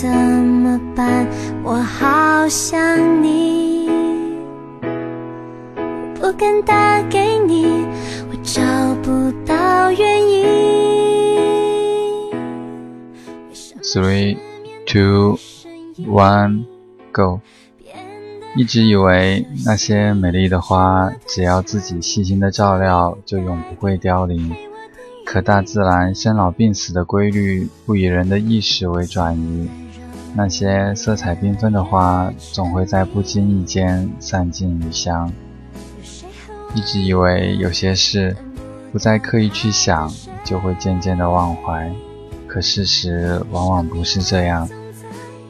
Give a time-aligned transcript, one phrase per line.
[0.00, 1.26] 怎么办？
[1.62, 3.86] 我好想你，
[6.14, 7.84] 不敢打给你，
[8.30, 8.62] 我找
[9.02, 10.46] 不到原因。
[13.82, 14.38] Three,
[14.86, 15.38] two,
[16.06, 16.64] one,
[17.12, 17.40] go。
[18.56, 24.50] 一直以为那些美丽的花，只要自己细心的照料，就永不会凋零。
[25.26, 29.68] 可大自然生老病死的规律，不以人的意识为转移。
[30.34, 35.32] 那些色彩缤纷的花，总会在不经意间散尽余香。
[36.74, 38.36] 一直以为有些事，
[38.92, 40.08] 不再刻意去想，
[40.44, 41.92] 就会渐渐的忘怀。
[42.46, 44.68] 可事实往往不是这样。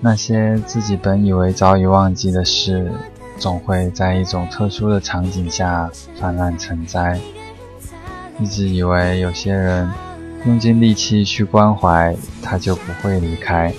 [0.00, 2.90] 那些自己本以为早已忘记的事，
[3.36, 7.20] 总会在一种特殊的场景下泛滥成灾。
[8.38, 9.90] 一直以为有些人
[10.46, 13.70] 用尽力气去关怀，他就不会离开。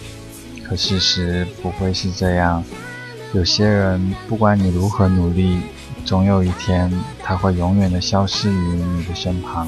[0.71, 2.63] 可事实不会是这样。
[3.33, 5.59] 有些人不管你如何努力，
[6.05, 6.89] 总有一天
[7.21, 9.67] 他会永远的消失于你的身旁。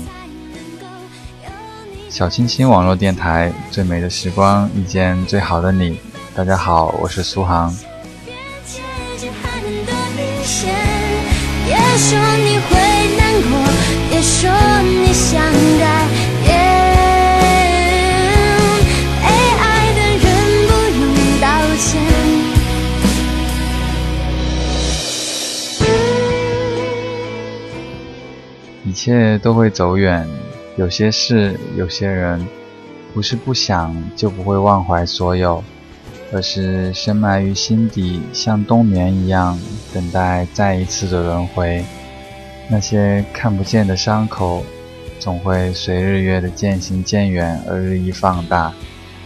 [2.09, 5.99] 小清新网络电台，最美的时光遇见最好的你。
[6.33, 7.75] 大家好，我是苏杭。
[15.85, 15.92] 一
[29.03, 30.25] 一切都会走远，
[30.77, 32.47] 有些事，有些人，
[33.13, 35.61] 不是不想就不会忘怀所有，
[36.31, 39.59] 而是深埋于心底，像冬眠一样，
[39.93, 41.83] 等待再一次的轮回。
[42.69, 44.63] 那些看不见的伤口，
[45.19, 48.71] 总会随日月的渐行渐远而日益放大，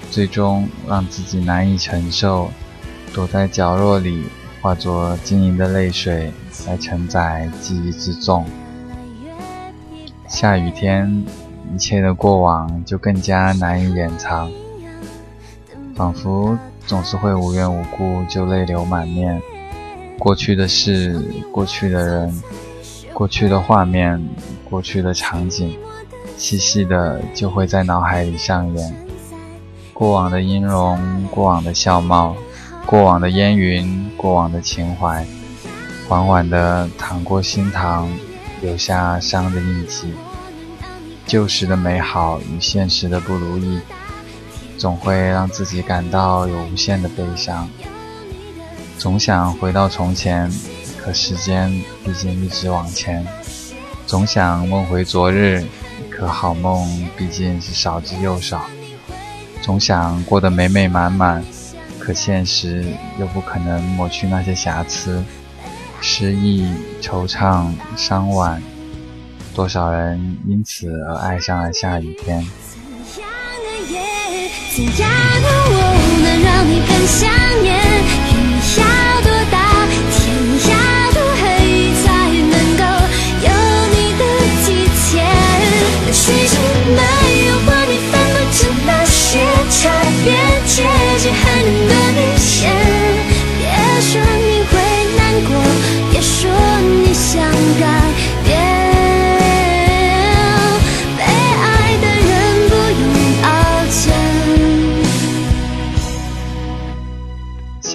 [0.09, 2.49] 最终让自己难以承受，
[3.13, 4.23] 躲在角落里，
[4.59, 6.33] 化作晶莹的泪水
[6.65, 8.43] 来承载记忆之重。
[10.27, 11.25] 下雨天，
[11.73, 14.51] 一切的过往就更加难以掩藏，
[15.95, 19.41] 仿佛总是会无缘无故就泪流满面。
[20.19, 22.43] 过去的事，过去的人。
[23.13, 24.23] 过去的画面，
[24.69, 25.75] 过去的场景，
[26.37, 28.95] 细细的就会在脑海里上演。
[29.91, 32.35] 过往的音容，过往的笑貌，
[32.85, 35.25] 过往的烟云，过往的情怀，
[36.07, 38.05] 缓缓地淌过心膛，
[38.61, 40.13] 留下伤的印记。
[41.25, 43.79] 旧时的美好与现实的不如意，
[44.77, 47.69] 总会让自己感到有无限的悲伤。
[48.97, 50.51] 总想回到从前。
[50.99, 51.71] 可时间
[52.03, 53.25] 毕竟一直往前，
[54.05, 55.65] 总想梦回昨日，
[56.09, 58.65] 可好梦毕竟是少之又少。
[59.61, 61.41] 总想过得美美满满，
[61.97, 62.85] 可现实
[63.17, 65.23] 又不可能抹去那些瑕疵。
[66.01, 66.65] 失意、
[67.01, 68.61] 惆怅、伤晚，
[69.55, 72.45] 多少人因此而爱上了下雨天。
[72.69, 72.79] 怎
[73.21, 73.29] 样
[73.63, 73.99] 的夜
[74.75, 75.09] 怎样
[75.41, 75.77] 的我
[76.23, 77.29] 能让你更想
[77.63, 77.96] 念？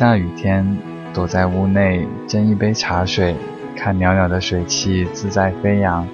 [0.03, 0.67] 下雨天，
[1.15, 3.37] 躲在屋内斟一杯茶水，
[3.77, 6.05] 看袅袅的水汽自在飞扬。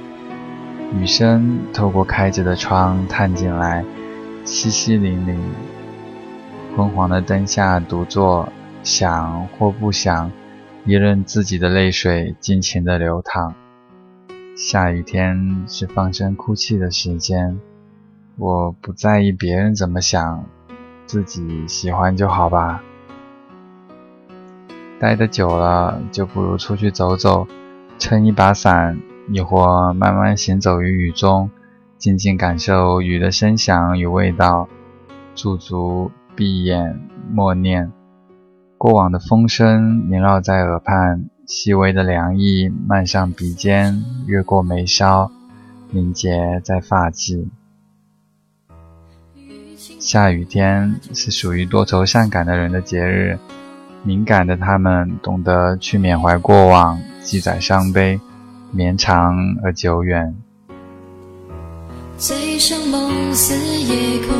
[1.00, 3.82] 雨声透过开着的窗探进来，
[4.44, 5.38] 淅淅沥沥。
[6.76, 10.30] 昏黄的灯下独坐，想或不想，
[10.84, 13.54] 一任自己的泪水尽情的流淌。
[14.54, 17.58] 下雨天是放声哭泣的时间，
[18.36, 20.44] 我不在意别人怎么想，
[21.06, 22.82] 自己喜欢就好吧。
[25.00, 27.46] 待得久了，就不如出去走走，
[27.98, 28.98] 撑一把伞，
[29.30, 31.50] 亦或慢慢行走于雨中，
[31.98, 34.68] 静静感受雨的声响与味道。
[35.34, 37.00] 驻足，闭眼，
[37.30, 37.92] 默念。
[38.76, 45.30] 过往的风声萦绕在耳畔，细微的凉意漫上鼻尖，越过眉梢，
[45.90, 47.48] 凝结在发际。
[50.00, 53.38] 下雨天是属于多愁善感的人的节日。
[54.04, 58.18] 敏感的他们懂得去缅怀过往，记载伤悲，
[58.70, 60.34] 绵长而久远。
[62.16, 64.36] 醉生梦死夜空，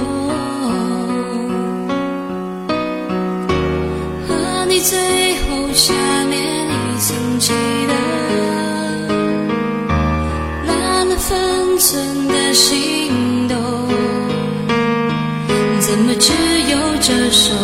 [4.27, 4.99] 和你最
[5.43, 5.93] 后下
[6.29, 7.53] 面一层记
[7.87, 7.95] 得，
[10.67, 13.57] 乱了分寸的心动，
[15.79, 16.33] 怎么只
[16.71, 17.55] 有这首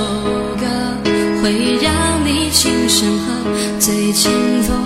[2.94, 4.84] 你轻声和最轻风？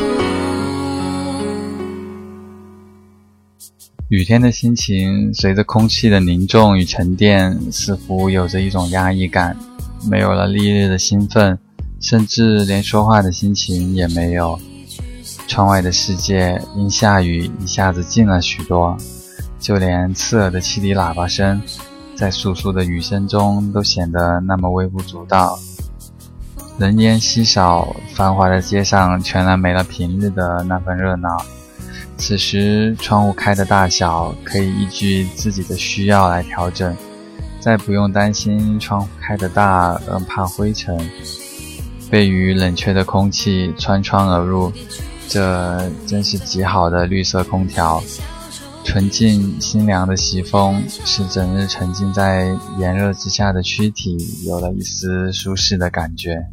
[4.08, 9.54] 雨天的心情，随着空气的凝重与沉淀，似乎有着一种压抑感，
[10.10, 11.58] 没有了烈日的兴奋，
[12.00, 14.58] 甚至连说话的心情也没有。
[15.46, 18.96] 窗外的世界因下雨一下子静了许多，
[19.60, 21.60] 就连刺耳的汽笛喇叭声，
[22.16, 25.58] 在簌簌的雨声中都显得那么微不足道。
[26.78, 31.44] 人烟稀少，繁华的街上全然没了平日的那份热闹。
[32.16, 36.96] 此时，窗户开的大小可以依据自己的需要来调整，
[37.58, 40.96] 再不用担心窗户开的大而怕灰尘，
[42.08, 44.72] 被雨冷却的空气穿窗而入，
[45.28, 48.00] 这真是极好的绿色空调。
[48.84, 54.16] 纯净清凉的西风，使整日沉浸在炎热之下的躯体
[54.46, 56.46] 有了一丝舒适的感觉。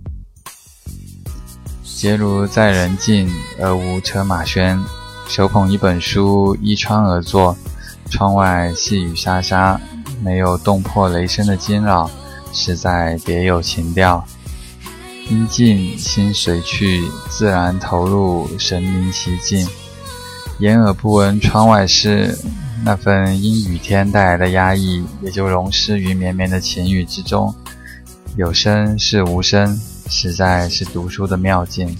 [2.05, 3.27] 结如在人境
[3.59, 4.79] 而无车马喧。
[5.27, 7.57] 手捧一本书，依窗而坐，
[8.11, 9.81] 窗外细雨沙沙，
[10.21, 12.07] 没有动魄雷声的惊扰，
[12.53, 14.23] 实在别有情调。
[15.29, 19.67] 音静心随去，自然投入，神明其境。
[20.59, 22.37] 掩耳不闻窗外事，
[22.83, 27.55] 那份阴雨天带来的压抑，也就融失于绵绵的情雨之中。
[28.35, 29.75] 有声是无声，
[30.09, 31.95] 实在是读书的妙境。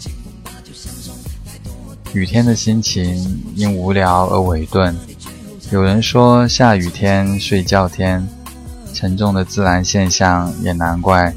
[2.13, 4.95] 雨天的心情因无聊而萎顿。
[5.71, 8.25] 有人说下雨天、睡觉天，
[8.93, 11.33] 沉重的自然现象也难怪。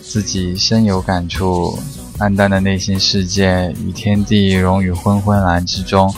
[0.00, 1.76] 自己深有感触，
[2.18, 6.14] 暗淡的内心世界与天地融于昏昏蓝之中，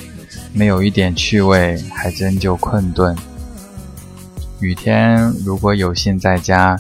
[0.52, 3.16] 没有一点趣味，还真就困顿。
[4.60, 6.78] 雨天如果有幸在家，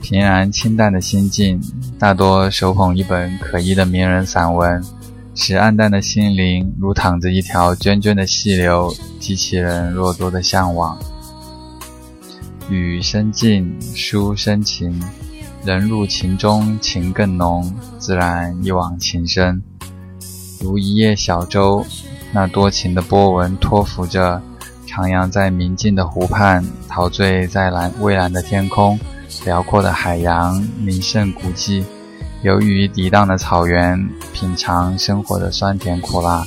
[0.00, 1.60] 平然清淡的心境，
[1.98, 4.82] 大多手捧一本可疑的名人散文。
[5.34, 10.98] 使暗淡的心灵如淌着一条涓涓的细流，激起人若多的向往。
[12.68, 15.00] 雨深静，书生情，
[15.64, 19.62] 人入情中情更浓，自然一往情深。
[20.60, 21.86] 如一叶小舟，
[22.32, 24.42] 那多情的波纹托浮着，
[24.86, 28.98] 徜徉在明净的湖畔，陶醉在蓝蔚蓝的天空，
[29.44, 31.84] 辽阔的海洋，名胜古迹。
[32.42, 36.42] 游于涤荡的草原，品尝生活的酸甜苦辣，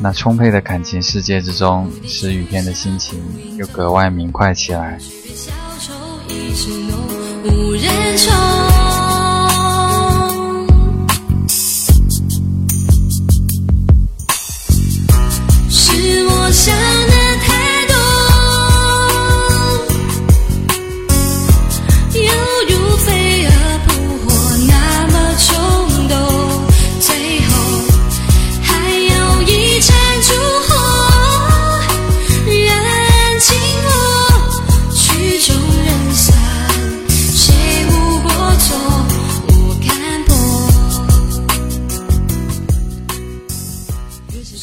[0.00, 3.22] 那充沛的感情世界之中，使雨天的心情
[3.58, 4.98] 又格外明快起来。
[7.44, 8.87] 无人宠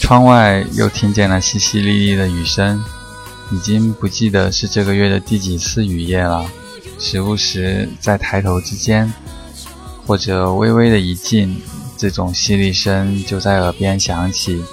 [0.05, 2.79] 窗外又听见了淅淅沥沥的雨声，
[3.51, 6.45] 已经不记得是这个月的第几次雨夜了。
[6.99, 9.11] 时不时在抬头之间，
[10.05, 11.59] 或者微微的一静，
[11.97, 14.63] 这种淅沥声就在耳边响起，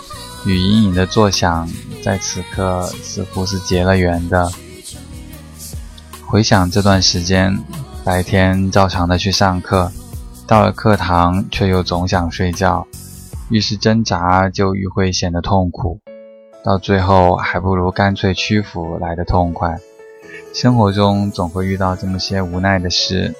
[0.45, 1.67] 与隐隐的作响，
[2.03, 4.53] 在此刻似乎是结了缘的。
[6.27, 7.59] 回想这段时间，
[8.05, 9.91] 白天照常的去上课，
[10.47, 12.87] 到了课堂却又总想睡觉。
[13.53, 16.01] 越是挣扎，就愈会显得痛苦，
[16.65, 19.79] 到最后还不如干脆屈服来得痛快。
[20.55, 23.35] 生活中总会遇到这么些无奈的事，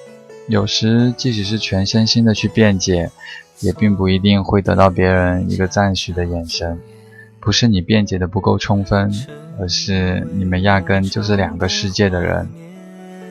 [0.47, 3.09] 有时即使是全身心的去辩解，
[3.59, 6.79] 也并不一定会得到别人一个赞许的眼神。
[7.39, 9.11] 不是你辩解的不够充分，
[9.59, 12.47] 而是你们压根就是两个世界的人，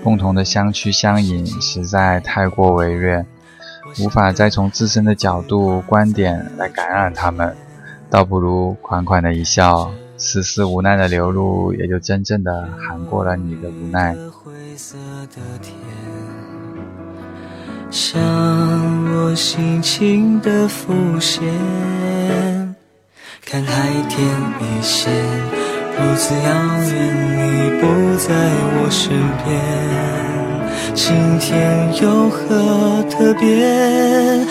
[0.02, 3.24] 共同的相趋相隐实在太过违略。
[3.98, 7.54] 无法再从自身的角度、观点来感染他们，
[8.08, 14.16] 倒不如款款的一笑，丝丝无奈的流露，也就真正的含过了你的无奈。
[17.90, 18.20] 像
[19.14, 21.42] 我心情的浮现，
[23.44, 24.26] 看海天
[24.60, 25.12] 一线，
[25.98, 26.92] 如此遥远，
[27.36, 28.32] 你不在
[28.78, 29.12] 我身
[29.44, 30.21] 边。
[30.94, 33.46] 今天有何特别？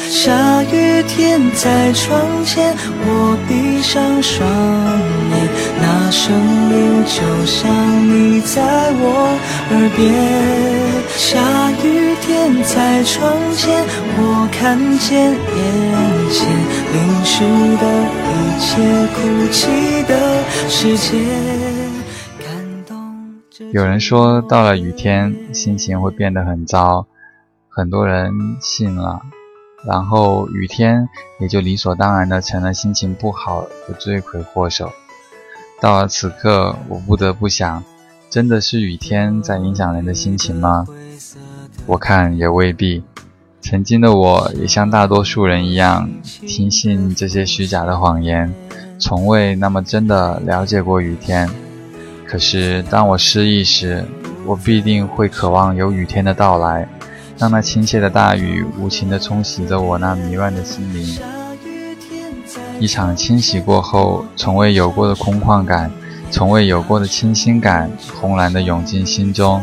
[0.10, 0.32] 下
[0.64, 4.48] 雨天在窗前，我闭上双
[5.32, 5.34] 眼，
[5.80, 6.34] 那声
[6.72, 7.60] 音就像
[8.08, 8.62] 你在
[9.00, 9.38] 我
[9.72, 10.00] 耳边。
[11.16, 11.40] 下
[11.84, 13.84] 雨天在窗前，
[14.18, 15.32] 我看见眼
[16.30, 16.40] 前
[16.94, 17.34] 淋湿
[17.78, 17.84] 的
[18.28, 18.70] 一切，
[19.16, 19.20] 哭
[19.52, 19.60] 泣
[20.08, 20.12] 的
[20.70, 21.61] 世界。
[23.74, 27.06] 有人说，到了雨天，心情会变得很糟，
[27.70, 29.22] 很多人信了，
[29.86, 31.08] 然后雨天
[31.40, 34.92] 也就理所当然的成了心情不好的罪魁祸首。
[35.80, 37.82] 到了此刻，我不得不想，
[38.30, 40.86] 真的是雨天在影响人的心情吗？
[41.86, 43.01] 我看也未必。
[43.62, 46.10] 曾经的我也像大多数人一样，
[46.46, 48.54] 听信这些虚假的谎言，
[49.00, 51.50] 从未那么真的了解过雨天。
[52.32, 54.06] 可是，当我失意时，
[54.46, 56.88] 我必定会渴望有雨天的到来，
[57.38, 61.20] 让那倾泻的大雨无情地冲洗着我那迷乱的心灵。
[62.80, 65.92] 一场清洗过后，从未有过的空旷感，
[66.30, 69.62] 从未有过的清新感，轰然地涌进心中。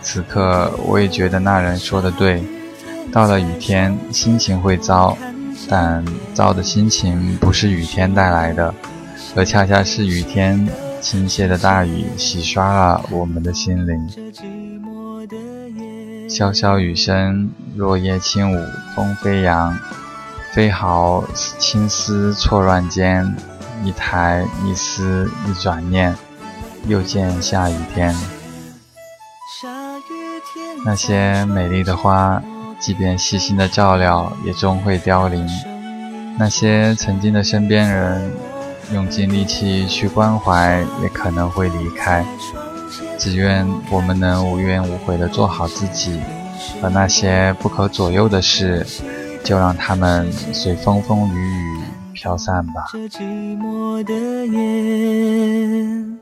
[0.00, 2.40] 此刻，我也觉得那人说的对，
[3.12, 5.18] 到了雨天，心情会糟，
[5.68, 8.72] 但糟的心情不是雨天带来的，
[9.34, 10.64] 而恰恰是雨天。
[11.00, 14.08] 倾泻的大雨洗刷了我们的心灵，
[16.28, 19.78] 潇潇雨声，落叶轻舞，风飞扬，
[20.52, 21.24] 飞毫
[21.58, 23.34] 青丝错乱间，
[23.84, 26.14] 一抬一丝一转念，
[26.86, 28.14] 又见下雨天。
[30.84, 32.42] 那些美丽的花，
[32.78, 35.46] 即便细心的照料，也终会凋零。
[36.38, 38.30] 那些曾经的身边人。
[38.92, 42.24] 用尽力气去关怀，也可能会离开。
[43.18, 46.20] 只愿我们能无怨无悔地做好自己，
[46.82, 48.86] 而那些不可左右的事，
[49.44, 51.80] 就让它们随风风雨雨
[52.12, 52.86] 飘散吧。
[53.10, 54.14] 寂寞的
[54.46, 56.18] 夜